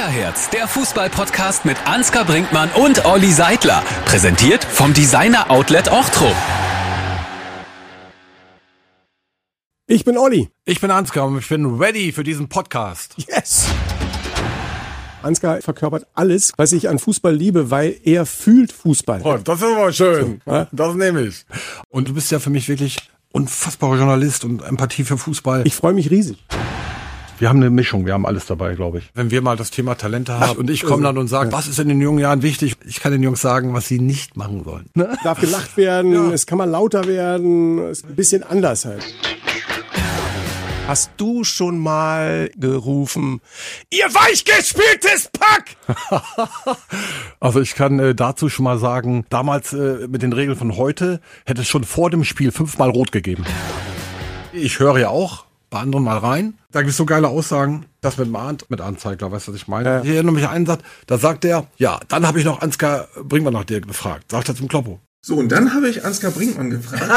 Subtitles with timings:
[0.00, 3.82] Kickerherz, der Fußball-Podcast mit Ansgar Brinkmann und Olli Seidler.
[4.06, 6.34] Präsentiert vom Designer Outlet Ochtrup.
[9.86, 10.48] Ich bin Olli.
[10.64, 13.14] Ich bin Ansgar und ich bin ready für diesen Podcast.
[13.18, 13.66] Yes!
[15.20, 19.20] Ansgar verkörpert alles, was ich an Fußball liebe, weil er fühlt Fußball.
[19.22, 20.40] Oh, das ist aber schön.
[20.72, 21.44] Das nehme ich.
[21.90, 22.96] Und du bist ja für mich wirklich
[23.32, 25.66] unfassbarer Journalist und Empathie für Fußball.
[25.66, 26.38] Ich freue mich riesig.
[27.40, 29.10] Wir haben eine Mischung, wir haben alles dabei, glaube ich.
[29.14, 31.78] Wenn wir mal das Thema Talente haben und ich komme dann und sage, was ist
[31.78, 32.76] in den jungen Jahren wichtig?
[32.86, 34.90] Ich kann den Jungs sagen, was sie nicht machen sollen.
[34.94, 35.16] Ne?
[35.24, 39.02] Darf gelacht werden, es kann mal lauter werden, es ist ein bisschen anders halt.
[40.86, 43.40] Hast du schon mal gerufen,
[43.90, 45.76] ihr weichgespieltes Pack?
[47.42, 51.22] Also ich kann äh, dazu schon mal sagen, damals äh, mit den Regeln von heute
[51.46, 53.46] hätte es schon vor dem Spiel fünfmal rot gegeben.
[54.52, 56.54] Ich höre ja auch bei anderen mal rein.
[56.72, 57.86] Da gibt es so geile Aussagen.
[58.00, 59.88] Das mit Mahnt, mit Anzeigler, weißt du, was ich meine?
[59.88, 60.02] Ja.
[60.02, 63.08] Ich erinnere mich an einen Satz, da sagt er, ja, dann habe ich noch Ansgar
[63.22, 64.30] Brinkmann nach dir gefragt.
[64.30, 65.00] Sagt er zum Kloppo.
[65.22, 67.10] So, und dann habe ich Ansgar Brinkmann gefragt.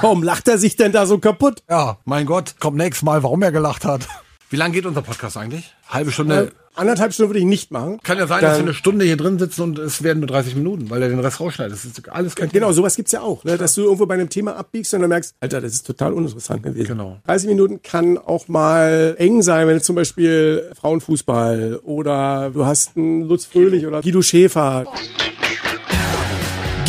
[0.00, 1.62] Warum lacht er sich denn da so kaputt?
[1.70, 4.08] Ja, mein Gott, kommt nächstes Mal, warum er gelacht hat.
[4.52, 5.72] Wie lange geht unser Podcast eigentlich?
[5.88, 6.52] Halbe Stunde.
[6.74, 7.98] Anderthalb Stunden würde ich nicht machen.
[8.02, 10.26] Kann ja sein, dass wir Dann- eine Stunde hier drin sitzen und es werden nur
[10.26, 11.72] 30 Minuten, weil er den Rest rausschneidet.
[11.72, 13.56] Das ist alles kein Genau, sowas gibt's ja auch, ne?
[13.56, 16.62] dass du irgendwo bei einem Thema abbiegst und dann merkst, Alter, das ist total uninteressant
[16.62, 16.86] gewesen.
[16.86, 17.16] Genau.
[17.26, 22.94] 30 Minuten kann auch mal eng sein, wenn du zum Beispiel Frauenfußball oder du hast
[22.96, 24.84] einen Lutz Fröhlich oder Guido Schäfer.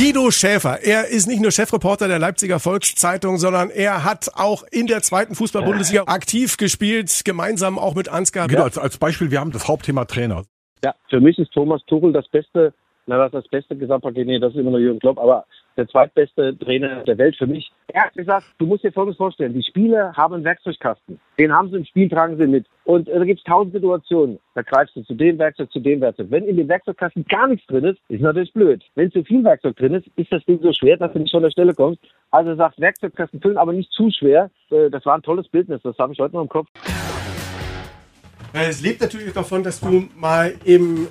[0.03, 4.85] Guido Schäfer, er ist nicht nur Chefreporter der Leipziger Volkszeitung, sondern er hat auch in
[4.85, 8.49] der zweiten Fußball-Bundesliga aktiv gespielt, gemeinsam auch mit Ansgar.
[8.49, 10.43] Genau, als, als Beispiel, wir haben das Hauptthema Trainer.
[10.83, 12.73] Ja, für mich ist Thomas Tuchel das beste,
[13.05, 15.45] na was das beste Gesamtpaket, nee, das ist immer noch Jürgen Klopp, aber
[15.77, 17.71] der zweitbeste Trainer der Welt für mich.
[17.87, 21.19] Er hat gesagt, du musst dir Folgendes vorstellen, die Spieler haben einen Werkzeugkasten.
[21.39, 22.65] Den haben sie im Spiel, tragen sie mit.
[22.85, 24.39] Und äh, da gibt es tausend Situationen.
[24.55, 26.27] Da greifst du zu dem Werkzeug, zu dem Werkzeug.
[26.29, 28.83] Wenn in dem Werkzeugkasten gar nichts drin ist, ist natürlich blöd.
[28.95, 31.43] Wenn zu viel Werkzeug drin ist, ist das Ding so schwer, dass du nicht von
[31.43, 32.01] der Stelle kommst.
[32.31, 34.49] Also sagt, Werkzeugkasten füllen, aber nicht zu schwer.
[34.69, 36.67] Äh, Das war ein tolles Bildnis, das habe ich heute noch im Kopf.
[38.53, 41.07] Es lebt natürlich davon, dass du mal eben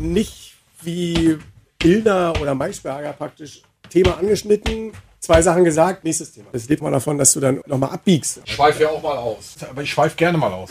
[0.00, 1.36] nicht wie
[1.78, 6.46] Bilder oder Maischberger praktisch Thema angeschnitten, zwei Sachen gesagt, nächstes Thema.
[6.52, 8.40] Es lebt mal davon, dass du dann nochmal abbiegst.
[8.44, 9.56] Ich schweife ja auch mal aus.
[9.68, 10.70] Aber ich schweife gerne mal aus.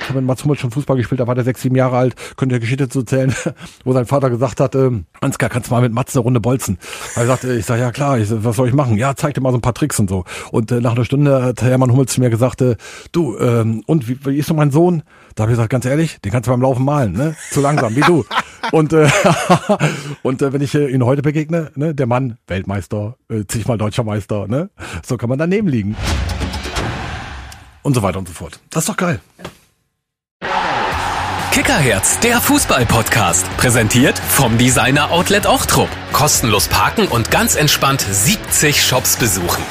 [0.00, 2.14] Ich habe mit Mats Hummels schon Fußball gespielt, da war der sechs, sieben Jahre alt.
[2.36, 3.34] Könnt ihr Geschichte zu erzählen,
[3.84, 6.78] wo sein Vater gesagt hat, ähm, Ansgar, kannst du mal mit Mats eine Runde bolzen?
[7.16, 8.96] Er sagte, ich sag, ja klar, ich, was soll ich machen?
[8.98, 10.24] Ja, zeig dir mal so ein paar Tricks und so.
[10.52, 12.76] Und äh, nach einer Stunde hat Hermann Hummels zu mir gesagt, äh,
[13.10, 15.02] du, ähm, und wie, wie ist so mein Sohn?
[15.34, 17.34] Da habe ich gesagt, ganz ehrlich, den kannst du beim Laufen malen, ne?
[17.50, 18.24] Zu langsam, wie du.
[18.72, 19.08] Und, äh,
[20.22, 24.04] und äh, wenn ich äh, ihn heute begegne, ne, der Mann, Weltmeister, äh, zigmal deutscher
[24.04, 24.70] Meister, ne?
[25.04, 25.96] So kann man daneben liegen.
[27.82, 28.58] Und so weiter und so fort.
[28.70, 29.20] Das ist doch geil.
[31.52, 33.46] Kickerherz, der Fußball-Podcast.
[33.56, 35.88] Präsentiert vom Designer Outlet Ochtrup.
[36.12, 39.62] Kostenlos parken und ganz entspannt 70 Shops besuchen.